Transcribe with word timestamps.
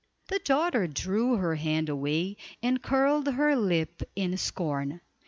The 0.29 0.39
daughter 0.39 0.87
drew 0.87 1.35
her 1.35 1.53
hand 1.53 1.87
away, 1.87 2.35
and 2.63 2.81
curled 2.81 3.27
her 3.27 3.55
lip 3.55 4.01
in 4.15 4.35
scorn. 4.35 4.99